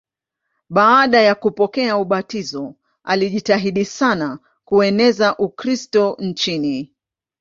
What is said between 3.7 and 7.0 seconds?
sana kueneza Ukristo nchini.